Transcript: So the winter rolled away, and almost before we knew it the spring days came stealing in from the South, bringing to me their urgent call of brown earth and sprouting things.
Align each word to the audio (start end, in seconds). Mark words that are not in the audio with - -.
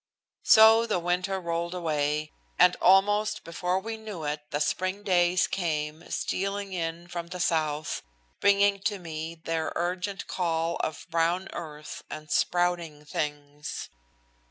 So 0.41 0.87
the 0.87 0.97
winter 0.97 1.39
rolled 1.39 1.75
away, 1.75 2.31
and 2.57 2.75
almost 2.77 3.43
before 3.43 3.79
we 3.79 3.97
knew 3.97 4.23
it 4.23 4.41
the 4.49 4.59
spring 4.59 5.03
days 5.03 5.45
came 5.45 6.09
stealing 6.09 6.73
in 6.73 7.07
from 7.07 7.27
the 7.27 7.39
South, 7.39 8.01
bringing 8.39 8.79
to 8.79 8.97
me 8.97 9.35
their 9.35 9.71
urgent 9.75 10.25
call 10.25 10.77
of 10.77 11.05
brown 11.11 11.49
earth 11.53 12.01
and 12.09 12.31
sprouting 12.31 13.05
things. 13.05 13.91